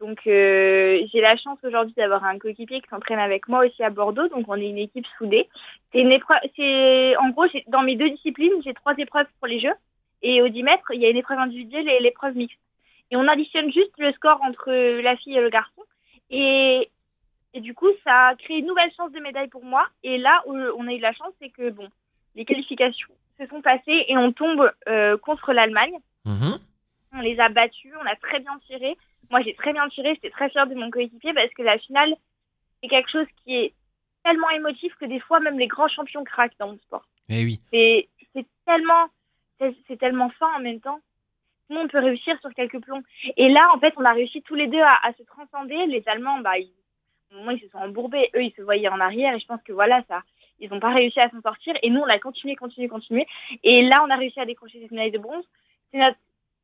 Donc 0.00 0.20
euh, 0.26 1.00
j'ai 1.12 1.20
la 1.20 1.36
chance 1.36 1.58
aujourd'hui 1.64 1.94
d'avoir 1.96 2.24
un 2.24 2.38
coéquipier 2.38 2.80
qui 2.80 2.88
s'entraîne 2.88 3.18
avec 3.18 3.48
moi 3.48 3.66
aussi 3.66 3.82
à 3.82 3.90
Bordeaux, 3.90 4.28
donc 4.28 4.44
on 4.48 4.54
est 4.54 4.68
une 4.68 4.78
équipe 4.78 5.06
soudée. 5.16 5.48
C'est 5.92 6.00
une 6.00 6.12
épreuve, 6.12 6.38
c'est 6.56 7.16
en 7.16 7.30
gros 7.30 7.46
dans 7.66 7.82
mes 7.82 7.96
deux 7.96 8.10
disciplines, 8.10 8.52
j'ai 8.64 8.74
trois 8.74 8.94
épreuves 8.96 9.26
pour 9.38 9.48
les 9.48 9.60
Jeux 9.60 9.74
et 10.22 10.40
au 10.40 10.48
10 10.48 10.62
mètres 10.62 10.92
il 10.92 11.00
y 11.00 11.06
a 11.06 11.10
une 11.10 11.16
épreuve 11.16 11.38
individuelle 11.38 11.88
et 11.88 12.00
l'épreuve 12.00 12.36
mixte. 12.36 12.58
Et 13.10 13.16
on 13.16 13.26
additionne 13.26 13.72
juste 13.72 13.96
le 13.98 14.12
score 14.12 14.40
entre 14.42 14.70
la 15.02 15.16
fille 15.16 15.36
et 15.36 15.40
le 15.40 15.50
garçon 15.50 15.82
et 16.30 16.88
et 17.54 17.60
du 17.60 17.74
coup 17.74 17.90
ça 18.04 18.28
a 18.28 18.34
créé 18.36 18.58
une 18.58 18.66
nouvelle 18.66 18.92
chance 18.96 19.10
de 19.10 19.18
médaille 19.18 19.48
pour 19.48 19.64
moi. 19.64 19.84
Et 20.04 20.18
là 20.18 20.42
où 20.46 20.54
on 20.54 20.86
a 20.86 20.92
eu 20.92 21.00
la 21.00 21.12
chance, 21.12 21.32
c'est 21.40 21.50
que 21.50 21.70
bon 21.70 21.88
les 22.36 22.44
qualifications 22.44 23.08
se 23.38 23.46
sont 23.46 23.62
passées 23.62 24.04
et 24.08 24.16
on 24.16 24.32
tombe 24.32 24.70
euh, 24.88 25.16
contre 25.18 25.52
l'Allemagne. 25.52 25.96
Mhm. 26.24 26.58
On 27.12 27.20
les 27.20 27.38
a 27.40 27.48
battus, 27.48 27.92
on 28.00 28.06
a 28.06 28.16
très 28.16 28.40
bien 28.40 28.58
tiré. 28.66 28.96
Moi, 29.30 29.40
j'ai 29.42 29.54
très 29.54 29.72
bien 29.72 29.88
tiré, 29.88 30.14
j'étais 30.14 30.30
très 30.30 30.50
fière 30.50 30.66
de 30.66 30.74
mon 30.74 30.90
coéquipier 30.90 31.32
parce 31.32 31.52
que 31.54 31.62
la 31.62 31.78
finale, 31.78 32.14
c'est 32.82 32.88
quelque 32.88 33.10
chose 33.10 33.26
qui 33.42 33.56
est 33.56 33.72
tellement 34.24 34.50
émotif 34.50 34.94
que 34.96 35.06
des 35.06 35.20
fois, 35.20 35.40
même 35.40 35.58
les 35.58 35.68
grands 35.68 35.88
champions 35.88 36.24
craquent 36.24 36.58
dans 36.58 36.72
le 36.72 36.78
sport. 36.78 37.04
Eh 37.28 37.44
oui. 37.44 37.58
C'est 37.70 38.46
tellement, 38.66 39.06
c'est 39.58 39.74
c'est 39.86 39.96
tellement 39.96 40.30
fin 40.30 40.52
en 40.56 40.60
même 40.60 40.80
temps. 40.80 41.00
Tout 41.66 41.74
le 41.74 41.80
monde 41.80 41.90
peut 41.90 41.98
réussir 41.98 42.38
sur 42.40 42.52
quelques 42.54 42.80
plombs? 42.80 43.02
Et 43.36 43.48
là, 43.48 43.70
en 43.74 43.78
fait, 43.78 43.92
on 43.96 44.04
a 44.04 44.12
réussi 44.12 44.42
tous 44.42 44.54
les 44.54 44.68
deux 44.68 44.80
à, 44.80 44.98
à 45.02 45.12
se 45.12 45.22
transcender. 45.24 45.86
Les 45.86 46.02
Allemands, 46.06 46.38
bah, 46.38 46.58
ils, 46.58 46.70
au 47.32 47.36
moment, 47.36 47.50
ils 47.50 47.60
se 47.60 47.68
sont 47.68 47.78
embourbés. 47.78 48.30
Eux, 48.34 48.42
ils 48.42 48.54
se 48.54 48.62
voyaient 48.62 48.88
en 48.88 49.00
arrière. 49.00 49.34
Et 49.34 49.40
je 49.40 49.46
pense 49.46 49.62
que 49.62 49.72
voilà, 49.72 50.02
ça, 50.08 50.22
ils 50.60 50.70
n'ont 50.70 50.80
pas 50.80 50.92
réussi 50.92 51.20
à 51.20 51.30
s'en 51.30 51.40
sortir. 51.40 51.74
Et 51.82 51.90
nous, 51.90 52.00
on 52.00 52.08
a 52.08 52.18
continué, 52.18 52.56
continué, 52.56 52.88
continué. 52.88 53.26
Et 53.64 53.82
là, 53.82 53.96
on 54.04 54.10
a 54.10 54.16
réussi 54.16 54.40
à 54.40 54.46
décrocher 54.46 54.80
cette 54.80 54.90
médaille 54.90 55.10
de 55.10 55.18
bronze. 55.18 55.44
C'est 55.90 55.98
notre, 55.98 56.18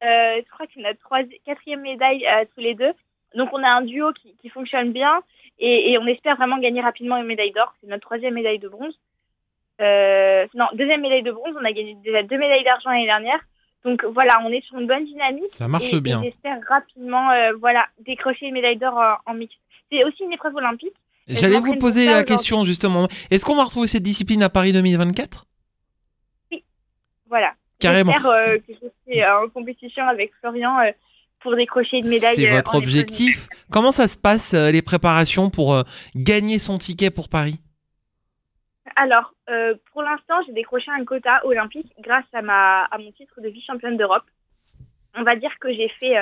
euh, 0.05 0.41
je 0.45 0.51
crois 0.51 0.67
que 0.67 0.73
c'est 0.75 0.83
notre 0.83 1.01
troisième, 1.01 1.39
quatrième 1.45 1.81
médaille 1.81 2.27
euh, 2.27 2.45
tous 2.55 2.61
les 2.61 2.75
deux. 2.75 2.93
Donc, 3.35 3.51
on 3.53 3.63
a 3.63 3.69
un 3.69 3.83
duo 3.83 4.13
qui, 4.13 4.35
qui 4.37 4.49
fonctionne 4.49 4.93
bien. 4.93 5.21
Et, 5.59 5.93
et 5.93 5.99
on 5.99 6.07
espère 6.07 6.37
vraiment 6.37 6.59
gagner 6.59 6.81
rapidement 6.81 7.17
une 7.17 7.27
médaille 7.27 7.53
d'or. 7.53 7.75
C'est 7.81 7.89
notre 7.89 8.05
troisième 8.05 8.35
médaille 8.35 8.59
de 8.59 8.69
bronze. 8.69 8.99
Euh, 9.81 10.47
non, 10.55 10.67
deuxième 10.75 11.01
médaille 11.01 11.23
de 11.23 11.33
bronze. 11.33 11.55
On 11.61 11.65
a 11.65 11.73
gagné 11.73 11.97
déjà 12.05 12.23
deux 12.23 12.39
médailles 12.39 12.65
d'argent 12.65 12.91
l'année 12.91 13.07
dernière. 13.07 13.41
Donc 13.85 14.05
voilà, 14.05 14.41
on 14.43 14.51
est 14.51 14.63
sur 14.63 14.79
une 14.79 14.87
bonne 14.87 15.05
dynamique. 15.05 15.49
Ça 15.49 15.69
marche 15.69 15.93
et, 15.93 16.01
bien. 16.01 16.23
J'espère 16.23 16.59
rapidement, 16.67 17.31
euh, 17.31 17.53
voilà, 17.61 17.87
décrocher 18.01 18.47
une 18.47 18.55
médaille 18.55 18.79
d'or 18.79 18.97
en, 18.97 19.17
en 19.31 19.35
mixte. 19.35 19.59
C'est 19.91 20.05
aussi 20.05 20.25
une 20.25 20.33
épreuve 20.33 20.57
olympique. 20.57 20.95
J'allais 21.29 21.61
vous 21.61 21.77
poser 21.77 22.07
la 22.07 22.25
question 22.25 22.65
justement. 22.65 23.09
Est-ce 23.31 23.45
qu'on 23.45 23.57
va 23.57 23.65
retrouver 23.65 23.87
cette 23.87 24.03
discipline 24.03 24.43
à 24.43 24.49
Paris 24.49 24.73
2024 24.73 25.47
Voilà. 27.29 27.55
Carrément. 27.79 28.13
J'espère 28.13 28.31
euh, 28.31 28.59
que 28.59 28.73
je 28.73 28.89
serai 29.07 29.25
euh, 29.25 29.45
en 29.45 29.49
compétition 29.49 30.07
avec 30.07 30.33
Florian 30.41 30.79
euh, 30.81 30.91
pour 31.41 31.57
décrocher 31.57 31.99
une 31.99 32.09
médaille. 32.09 32.37
C'est 32.37 32.51
euh, 32.51 32.55
votre 32.57 32.77
objectif. 32.77 33.49
Comment 33.71 33.93
ça 33.93 34.09
se 34.09 34.17
passe 34.17 34.55
euh, 34.55 34.71
les 34.71 34.83
préparations 34.83 35.51
pour 35.51 35.83
gagner 36.15 36.59
son 36.59 36.79
ticket 36.79 37.11
pour 37.11 37.29
Paris? 37.29 37.61
Alors, 38.97 39.35
pour 39.93 40.03
l'instant, 40.03 40.37
j'ai 40.47 40.53
décroché 40.53 40.91
un 40.93 41.05
quota 41.05 41.45
olympique 41.45 41.93
grâce 42.01 42.25
à, 42.33 42.43
ma, 42.43 42.85
à 42.85 42.99
mon 42.99 43.11
titre 43.13 43.41
de 43.41 43.49
vice-championne 43.49 43.97
d'Europe. 43.97 44.23
On 45.17 45.25
va 45.25 45.35
dire 45.35 45.51
que 45.61 45.73
j'ai 45.73 45.89
fait 45.99 46.15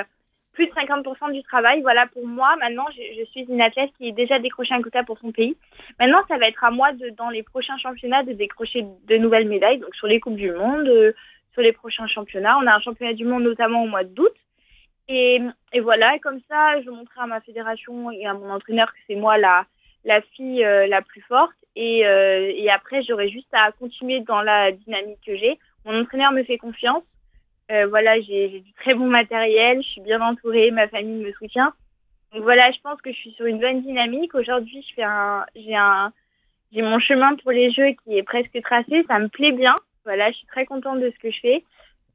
plus 0.53 0.67
de 0.67 0.71
50% 0.71 1.33
du 1.33 1.43
travail. 1.43 1.81
Voilà, 1.81 2.07
pour 2.07 2.25
moi, 2.25 2.55
maintenant, 2.57 2.85
je, 2.95 3.25
suis 3.25 3.41
une 3.41 3.61
athlète 3.61 3.91
qui 3.97 4.09
a 4.09 4.11
déjà 4.11 4.39
décroché 4.39 4.73
un 4.73 4.81
quota 4.81 5.03
pour 5.03 5.17
son 5.19 5.31
pays. 5.31 5.57
Maintenant, 5.99 6.19
ça 6.27 6.37
va 6.37 6.47
être 6.47 6.63
à 6.63 6.71
moi, 6.71 6.93
de, 6.93 7.09
dans 7.09 7.29
les 7.29 7.43
prochains 7.43 7.77
championnats, 7.77 8.23
de 8.23 8.33
décrocher 8.33 8.85
de 9.07 9.17
nouvelles 9.17 9.47
médailles. 9.47 9.79
Donc, 9.79 9.95
sur 9.95 10.07
les 10.07 10.19
Coupes 10.19 10.35
du 10.35 10.51
Monde, 10.51 10.87
euh, 10.87 11.13
sur 11.53 11.61
les 11.61 11.73
prochains 11.73 12.07
championnats. 12.07 12.57
On 12.61 12.67
a 12.67 12.75
un 12.75 12.79
championnat 12.79 13.13
du 13.13 13.25
monde 13.25 13.43
notamment 13.43 13.83
au 13.83 13.87
mois 13.87 14.03
d'août. 14.03 14.33
Et, 15.09 15.39
et 15.73 15.79
voilà, 15.81 16.15
et 16.15 16.19
comme 16.19 16.39
ça, 16.47 16.81
je 16.81 16.89
montrerai 16.89 17.21
à 17.21 17.27
ma 17.27 17.41
fédération 17.41 18.09
et 18.11 18.25
à 18.25 18.33
mon 18.33 18.49
entraîneur 18.49 18.91
que 18.93 18.99
c'est 19.07 19.15
moi 19.15 19.37
la, 19.37 19.65
la 20.05 20.21
fille 20.21 20.63
euh, 20.63 20.87
la 20.87 21.01
plus 21.01 21.21
forte. 21.21 21.51
Et, 21.75 22.05
euh, 22.05 22.51
et 22.55 22.69
après, 22.69 23.03
j'aurai 23.03 23.29
juste 23.29 23.53
à 23.53 23.71
continuer 23.71 24.21
dans 24.21 24.41
la 24.41 24.71
dynamique 24.71 25.19
que 25.25 25.35
j'ai. 25.35 25.59
Mon 25.85 26.01
entraîneur 26.01 26.31
me 26.31 26.43
fait 26.43 26.57
confiance. 26.57 27.03
Euh, 27.73 27.87
voilà, 27.87 28.21
j'ai 28.21 28.59
du 28.59 28.73
très 28.73 28.93
bon 28.93 29.07
matériel, 29.07 29.81
je 29.81 29.87
suis 29.87 30.01
bien 30.01 30.21
entourée, 30.21 30.69
ma 30.69 30.87
famille 30.87 31.23
me 31.23 31.31
soutient. 31.33 31.73
Donc 32.33 32.43
voilà, 32.43 32.63
je 32.71 32.79
pense 32.83 33.01
que 33.01 33.11
je 33.11 33.17
suis 33.17 33.31
sur 33.31 33.45
une 33.45 33.59
bonne 33.59 33.81
dynamique. 33.81 34.35
Aujourd'hui, 34.35 34.85
je 34.87 34.93
fais 34.95 35.07
j'ai 35.55 35.75
j'ai 36.71 36.81
mon 36.81 36.99
chemin 36.99 37.35
pour 37.41 37.51
les 37.51 37.71
Jeux 37.71 37.95
qui 38.03 38.17
est 38.17 38.23
presque 38.23 38.59
tracé. 38.63 39.03
Ça 39.07 39.19
me 39.19 39.27
plaît 39.27 39.51
bien. 39.51 39.73
Voilà, 40.05 40.29
je 40.31 40.37
suis 40.37 40.47
très 40.47 40.65
contente 40.65 40.99
de 40.99 41.11
ce 41.11 41.19
que 41.19 41.31
je 41.31 41.39
fais. 41.39 41.63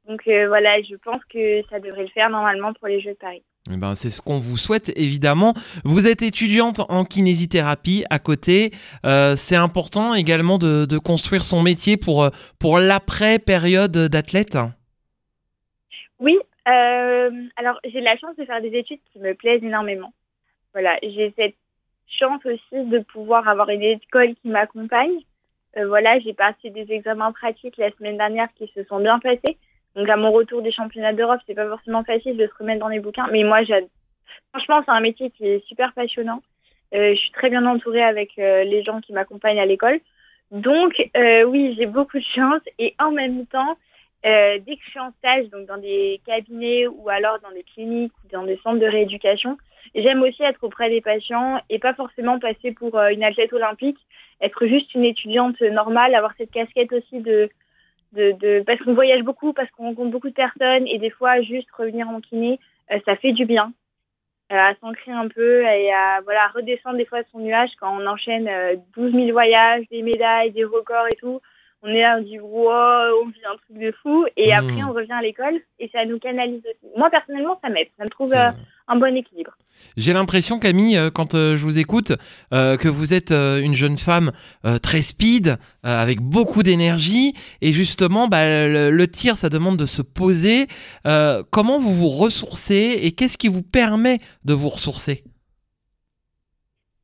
Donc 0.07 0.21
euh, 0.27 0.47
voilà, 0.47 0.81
je 0.81 0.95
pense 0.95 1.23
que 1.31 1.61
ça 1.69 1.79
devrait 1.79 2.03
le 2.03 2.09
faire 2.09 2.29
normalement 2.29 2.73
pour 2.73 2.87
les 2.87 3.01
Jeux 3.01 3.11
de 3.11 3.17
Paris. 3.17 3.43
Eh 3.71 3.77
ben, 3.77 3.95
c'est 3.95 4.09
ce 4.09 4.21
qu'on 4.21 4.37
vous 4.37 4.57
souhaite 4.57 4.91
évidemment. 4.97 5.53
Vous 5.83 6.07
êtes 6.07 6.21
étudiante 6.21 6.81
en 6.89 7.03
kinésithérapie 7.03 8.05
à 8.09 8.19
côté. 8.19 8.71
Euh, 9.05 9.35
c'est 9.35 9.57
important 9.57 10.13
également 10.13 10.57
de, 10.57 10.85
de 10.85 10.97
construire 10.97 11.43
son 11.43 11.61
métier 11.61 11.97
pour, 11.97 12.29
pour 12.59 12.79
l'après-période 12.79 13.91
d'athlète. 13.91 14.57
Oui, 16.19 16.37
euh, 16.67 17.31
alors 17.55 17.79
j'ai 17.85 18.01
la 18.01 18.17
chance 18.17 18.35
de 18.35 18.45
faire 18.45 18.61
des 18.61 18.75
études 18.77 18.99
qui 19.11 19.19
me 19.19 19.33
plaisent 19.33 19.63
énormément. 19.63 20.13
Voilà, 20.73 20.97
j'ai 21.01 21.33
cette 21.35 21.55
chance 22.07 22.45
aussi 22.45 22.85
de 22.85 22.99
pouvoir 22.99 23.47
avoir 23.47 23.69
une 23.69 23.83
école 23.83 24.35
qui 24.35 24.49
m'accompagne. 24.49 25.19
Euh, 25.77 25.87
voilà, 25.87 26.19
j'ai 26.19 26.33
passé 26.33 26.69
des 26.69 26.91
examens 26.91 27.31
pratiques 27.31 27.77
la 27.77 27.91
semaine 27.91 28.17
dernière 28.17 28.49
qui 28.55 28.67
se 28.75 28.83
sont 28.83 28.99
bien 28.99 29.19
passés. 29.19 29.57
Donc 29.95 30.09
à 30.09 30.17
mon 30.17 30.31
retour 30.31 30.61
des 30.61 30.71
championnats 30.71 31.13
d'Europe, 31.13 31.41
c'est 31.47 31.55
pas 31.55 31.67
forcément 31.67 32.03
facile 32.03 32.37
de 32.37 32.47
se 32.47 32.53
remettre 32.59 32.79
dans 32.79 32.87
les 32.87 32.99
bouquins, 32.99 33.27
mais 33.31 33.43
moi, 33.43 33.59
franchement, 34.51 34.81
c'est 34.85 34.91
un 34.91 34.99
métier 34.99 35.31
qui 35.31 35.47
est 35.47 35.65
super 35.67 35.93
passionnant. 35.93 36.41
Euh, 36.93 37.13
je 37.13 37.19
suis 37.19 37.31
très 37.31 37.49
bien 37.49 37.65
entourée 37.65 38.03
avec 38.03 38.37
euh, 38.39 38.63
les 38.63 38.83
gens 38.83 38.99
qui 39.01 39.13
m'accompagnent 39.13 39.59
à 39.59 39.65
l'école. 39.65 39.99
Donc 40.51 40.93
euh, 41.15 41.43
oui, 41.43 41.75
j'ai 41.77 41.85
beaucoup 41.85 42.17
de 42.17 42.25
chance 42.35 42.61
et 42.79 42.95
en 42.99 43.11
même 43.11 43.45
temps, 43.45 43.77
euh, 44.25 44.59
dès 44.65 44.75
que 44.75 44.81
je 44.83 44.89
suis 44.89 44.99
en 44.99 45.11
stage, 45.19 45.49
donc 45.49 45.65
dans 45.67 45.77
des 45.77 46.19
cabinets 46.25 46.87
ou 46.87 47.09
alors 47.09 47.39
dans 47.39 47.51
des 47.51 47.63
cliniques 47.63 48.13
ou 48.23 48.27
dans 48.31 48.43
des 48.43 48.57
centres 48.57 48.79
de 48.79 48.85
rééducation, 48.85 49.57
j'aime 49.95 50.21
aussi 50.23 50.43
être 50.43 50.63
auprès 50.63 50.89
des 50.89 51.01
patients 51.01 51.61
et 51.69 51.79
pas 51.79 51.93
forcément 51.93 52.37
passer 52.37 52.73
pour 52.73 52.97
euh, 52.97 53.09
une 53.09 53.23
athlète 53.23 53.53
olympique, 53.53 53.97
être 54.41 54.65
juste 54.67 54.93
une 54.93 55.05
étudiante 55.05 55.61
normale, 55.61 56.15
avoir 56.15 56.33
cette 56.37 56.51
casquette 56.51 56.91
aussi 56.91 57.19
de, 57.19 57.49
de, 58.13 58.33
de 58.33 58.63
parce 58.65 58.79
qu'on 58.81 58.93
voyage 58.93 59.23
beaucoup, 59.23 59.53
parce 59.53 59.69
qu'on 59.71 59.85
rencontre 59.85 60.11
beaucoup 60.11 60.29
de 60.29 60.33
personnes 60.33 60.87
et 60.87 60.97
des 60.97 61.09
fois 61.09 61.41
juste 61.41 61.69
revenir 61.71 62.09
en 62.09 62.19
kiné, 62.19 62.59
euh, 62.91 62.99
ça 63.05 63.15
fait 63.15 63.31
du 63.31 63.45
bien. 63.45 63.73
À 64.51 64.73
s'ancrer 64.81 65.11
un 65.11 65.27
peu 65.27 65.61
et 65.61 65.93
à 65.93 66.21
voilà 66.23 66.47
redescendre 66.47 66.97
des 66.97 67.05
fois 67.05 67.21
de 67.21 67.27
son 67.31 67.39
nuage 67.39 67.69
quand 67.79 67.95
on 67.95 68.07
enchaîne 68.07 68.47
euh, 68.47 68.75
12 68.97 69.13
000 69.13 69.31
voyages, 69.31 69.85
des 69.91 70.01
médailles, 70.01 70.51
des 70.51 70.63
records 70.63 71.07
et 71.11 71.15
tout. 71.17 71.39
On 71.81 71.87
est 71.87 72.01
là, 72.01 72.17
on 72.19 72.23
dit 72.23 72.39
wow, 72.39 73.23
on 73.23 73.27
vit 73.29 73.45
un 73.49 73.55
truc 73.55 73.79
de 73.79 73.93
fou 74.03 74.25
et 74.35 74.49
Mm. 74.49 74.53
après 74.53 74.83
on 74.83 74.91
revient 74.91 75.13
à 75.13 75.21
l'école 75.21 75.59
et 75.79 75.89
ça 75.93 76.03
nous 76.05 76.19
canalise 76.19 76.61
aussi. 76.65 76.93
Moi 76.97 77.09
personnellement 77.09 77.57
ça 77.63 77.69
m'aide, 77.69 77.87
ça 77.97 78.03
me 78.03 78.09
trouve 78.09 78.33
euh, 78.33 78.51
un 78.89 78.95
bon 78.97 79.15
équilibre. 79.15 79.55
J'ai 79.95 80.11
l'impression, 80.11 80.59
Camille, 80.59 80.97
euh, 80.97 81.09
quand 81.09 81.35
euh, 81.35 81.55
je 81.55 81.63
vous 81.63 81.79
écoute, 81.79 82.11
euh, 82.53 82.75
que 82.75 82.89
vous 82.89 83.13
êtes 83.13 83.31
euh, 83.31 83.61
une 83.61 83.75
jeune 83.75 83.97
femme 83.97 84.31
très 84.83 85.01
speed, 85.01 85.55
avec 85.83 86.19
beaucoup 86.19 86.63
d'énergie, 86.63 87.33
et 87.61 87.71
justement, 87.71 88.27
bah, 88.27 88.43
le, 88.67 88.89
le 88.89 89.07
tir, 89.07 89.37
ça 89.37 89.47
demande 89.47 89.77
de 89.77 89.85
se 89.85 90.01
poser. 90.01 90.67
Comment 91.05 91.79
vous 91.79 91.93
vous 91.93 92.09
ressourcez 92.09 92.99
et 93.03 93.13
qu'est-ce 93.13 93.37
qui 93.37 93.47
vous 93.47 93.63
permet 93.63 94.17
de 94.43 94.53
vous 94.53 94.67
ressourcer? 94.67 95.23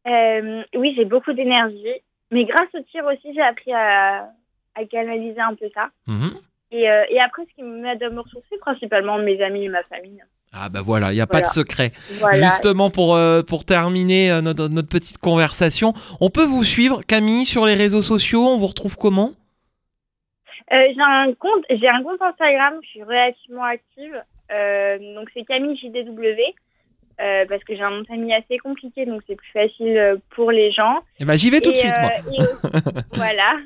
Oui, 0.05 0.93
j'ai 0.97 1.05
beaucoup 1.05 1.31
d'énergie, 1.33 1.95
mais 2.31 2.43
grâce 2.43 2.67
au 2.73 2.81
tir 2.91 3.05
aussi 3.05 3.33
j'ai 3.33 3.41
appris 3.41 3.71
à, 3.73 4.27
à 4.75 4.85
canaliser 4.85 5.39
un 5.39 5.55
peu 5.55 5.67
ça. 5.73 5.89
Mhm. 6.07 6.31
Et, 6.71 6.89
euh, 6.89 7.03
et 7.09 7.19
après 7.21 7.43
ce 7.49 7.55
qui 7.55 7.63
m'aide 7.63 8.01
à 8.03 8.09
me 8.09 8.19
ressourcer 8.19 8.57
principalement 8.59 9.17
mes 9.17 9.41
amis 9.41 9.65
et 9.65 9.69
ma 9.69 9.83
famille. 9.83 10.21
Ah 10.51 10.69
bah 10.69 10.81
voilà, 10.83 11.11
il 11.11 11.15
n'y 11.15 11.21
a 11.21 11.27
pas 11.27 11.41
de 11.41 11.47
secret. 11.47 11.91
Voilà. 12.19 12.47
Justement, 12.47 12.89
pour, 12.89 13.15
euh, 13.15 13.41
pour 13.43 13.65
terminer 13.65 14.31
euh, 14.31 14.41
notre, 14.41 14.67
notre 14.69 14.87
petite 14.89 15.17
conversation, 15.17 15.93
on 16.21 16.29
peut 16.29 16.45
vous 16.45 16.63
suivre, 16.63 17.01
Camille, 17.07 17.45
sur 17.45 17.65
les 17.65 17.75
réseaux 17.75 18.01
sociaux, 18.01 18.41
on 18.47 18.57
vous 18.57 18.67
retrouve 18.67 18.97
comment? 18.97 19.31
J'ai 20.71 20.95
un 21.01 21.31
compte, 21.33 21.63
j'ai 21.69 21.87
un 21.87 22.01
compte 22.03 22.21
Instagram, 22.21 22.73
je 22.83 22.87
suis 22.87 23.03
relativement 23.03 23.63
active. 23.63 24.21
Donc 25.15 25.29
c'est 25.33 25.43
Camille 25.43 25.77
JDW 25.77 26.41
euh, 27.21 27.45
parce 27.47 27.63
que 27.63 27.75
j'ai 27.75 27.81
un 27.81 27.91
nom 27.91 28.01
de 28.01 28.07
famille 28.07 28.33
assez 28.33 28.57
compliqué, 28.57 29.05
donc 29.05 29.21
c'est 29.27 29.35
plus 29.35 29.51
facile 29.51 30.19
pour 30.35 30.51
les 30.51 30.71
gens. 30.71 30.99
Eh 31.19 31.25
ben 31.25 31.35
j'y 31.35 31.49
vais 31.49 31.61
tout 31.61 31.71
de 31.71 31.75
Et, 31.77 31.79
suite, 31.79 31.93
moi. 31.99 32.11
et 32.17 32.99
voilà. 33.13 33.57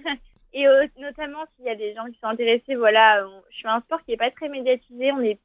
Et 0.53 0.67
au- 0.67 1.01
notamment 1.01 1.39
s'il 1.55 1.65
y 1.65 1.69
a 1.69 1.75
des 1.75 1.93
gens 1.93 2.05
qui 2.05 2.17
sont 2.19 2.27
intéressés, 2.27 2.75
voilà, 2.75 3.25
on- 3.27 3.41
je 3.51 3.61
fais 3.61 3.67
un 3.67 3.81
sport 3.81 3.99
qui 4.05 4.13
est 4.13 4.17
pas 4.17 4.31
très 4.31 4.49
médiatisé. 4.49 5.11
On 5.11 5.21
est, 5.21 5.37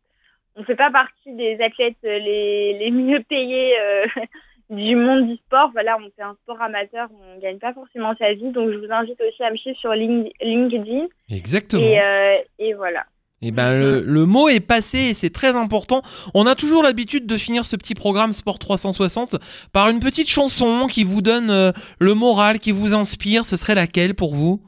on 0.56 0.64
fait 0.64 0.76
pas 0.76 0.90
partie 0.90 1.32
des 1.32 1.58
athlètes 1.60 1.96
euh, 2.04 2.18
les, 2.18 2.78
les 2.78 2.90
mieux 2.90 3.22
payés 3.22 3.74
euh, 3.80 4.06
du 4.70 4.96
monde 4.96 5.28
du 5.28 5.36
sport. 5.36 5.70
Voilà, 5.72 5.96
on 5.98 6.10
fait 6.16 6.22
un 6.22 6.36
sport 6.42 6.60
amateur, 6.62 7.08
on 7.12 7.38
gagne 7.40 7.58
pas 7.58 7.74
forcément 7.74 8.14
sa 8.18 8.32
vie. 8.32 8.50
Donc 8.50 8.70
je 8.72 8.78
vous 8.78 8.90
invite 8.92 9.20
aussi 9.20 9.42
à 9.42 9.50
me 9.50 9.56
suivre 9.56 9.76
sur 9.78 9.90
Link- 9.94 10.32
LinkedIn. 10.40 11.06
Exactement. 11.30 11.82
Et, 11.82 12.00
euh, 12.00 12.36
et 12.58 12.74
voilà. 12.74 13.04
Eh 13.46 13.50
ben, 13.50 13.78
le, 13.78 14.00
le 14.00 14.24
mot 14.24 14.48
est 14.48 14.66
passé 14.66 14.96
et 15.10 15.12
c'est 15.14 15.28
très 15.28 15.54
important. 15.54 16.00
On 16.32 16.46
a 16.46 16.54
toujours 16.54 16.82
l'habitude 16.82 17.26
de 17.26 17.36
finir 17.36 17.66
ce 17.66 17.76
petit 17.76 17.94
programme 17.94 18.32
Sport 18.32 18.58
360 18.58 19.36
par 19.70 19.90
une 19.90 20.00
petite 20.00 20.30
chanson 20.30 20.86
qui 20.86 21.04
vous 21.04 21.20
donne 21.20 21.50
euh, 21.50 21.70
le 21.98 22.14
moral, 22.14 22.58
qui 22.58 22.72
vous 22.72 22.94
inspire. 22.94 23.44
Ce 23.44 23.58
serait 23.58 23.74
laquelle 23.74 24.14
pour 24.14 24.34
vous? 24.34 24.62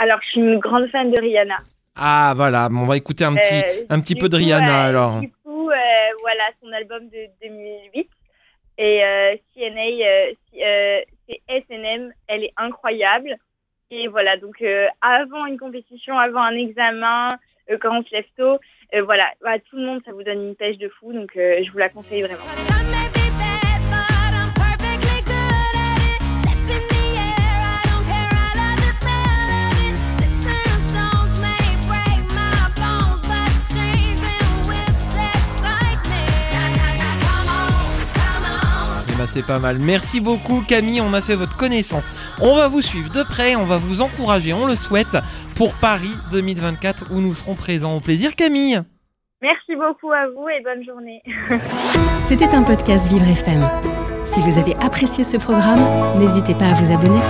Alors, 0.00 0.18
je 0.22 0.28
suis 0.30 0.40
une 0.40 0.58
grande 0.58 0.88
fan 0.88 1.10
de 1.10 1.20
Rihanna. 1.20 1.58
Ah 1.94 2.32
voilà, 2.34 2.70
bon, 2.70 2.80
on 2.80 2.86
va 2.86 2.96
écouter 2.96 3.24
un 3.24 3.34
petit, 3.34 3.62
Euh, 3.62 3.84
un 3.90 4.00
petit 4.00 4.14
peu 4.14 4.30
de 4.30 4.36
coup, 4.38 4.42
Rihanna 4.42 4.86
euh, 4.86 4.88
alors. 4.88 5.20
Du 5.20 5.30
coup, 5.44 5.68
euh, 5.68 5.74
voilà, 6.22 6.44
son 6.62 6.72
album 6.72 7.06
de 7.10 7.26
2008. 7.42 8.08
Et 8.78 9.04
euh, 9.04 9.36
CNA, 9.54 11.04
c'est 11.28 11.42
SNM, 11.68 12.14
elle 12.28 12.44
est 12.44 12.52
incroyable. 12.56 13.36
Et 13.90 14.08
voilà, 14.08 14.38
donc 14.38 14.62
euh, 14.62 14.86
avant 15.02 15.44
une 15.44 15.58
compétition, 15.58 16.18
avant 16.18 16.44
un 16.44 16.56
examen, 16.56 17.28
euh, 17.70 17.76
quand 17.78 17.94
on 17.94 18.02
se 18.02 18.10
lève 18.12 18.24
tôt, 18.38 18.58
euh, 18.94 19.02
voilà, 19.02 19.26
voilà, 19.42 19.58
tout 19.58 19.76
le 19.76 19.84
monde, 19.84 20.00
ça 20.06 20.12
vous 20.12 20.22
donne 20.22 20.40
une 20.48 20.56
pêche 20.56 20.78
de 20.78 20.88
fou. 20.88 21.12
Donc, 21.12 21.36
euh, 21.36 21.62
je 21.62 21.70
vous 21.70 21.78
la 21.78 21.90
conseille 21.90 22.22
vraiment. 22.22 22.99
C'est 39.32 39.46
pas 39.46 39.58
mal. 39.58 39.78
Merci 39.78 40.20
beaucoup 40.20 40.62
Camille, 40.66 41.00
on 41.00 41.14
a 41.14 41.20
fait 41.20 41.36
votre 41.36 41.56
connaissance. 41.56 42.04
On 42.40 42.56
va 42.56 42.68
vous 42.68 42.82
suivre 42.82 43.12
de 43.12 43.22
près, 43.22 43.56
on 43.56 43.64
va 43.64 43.78
vous 43.78 44.00
encourager, 44.00 44.52
on 44.52 44.66
le 44.66 44.76
souhaite, 44.76 45.16
pour 45.56 45.74
Paris 45.74 46.14
2024 46.32 47.12
où 47.12 47.20
nous 47.20 47.34
serons 47.34 47.54
présents. 47.54 47.96
Au 47.96 48.00
plaisir 48.00 48.34
Camille 48.34 48.82
Merci 49.42 49.74
beaucoup 49.74 50.12
à 50.12 50.26
vous 50.26 50.48
et 50.48 50.62
bonne 50.62 50.84
journée. 50.84 51.22
C'était 52.22 52.54
un 52.54 52.62
podcast 52.62 53.10
Vivre 53.10 53.26
FM. 53.26 53.66
Si 54.24 54.40
vous 54.42 54.58
avez 54.58 54.74
apprécié 54.76 55.24
ce 55.24 55.38
programme, 55.38 55.80
n'hésitez 56.18 56.54
pas 56.54 56.66
à 56.66 56.74
vous 56.74 56.92
abonner. 56.92 57.20